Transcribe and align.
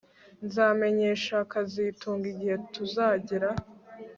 Nzamenyesha 0.45 1.35
kazitunga 1.51 2.25
igihe 2.33 2.55
tuzagera 2.73 3.49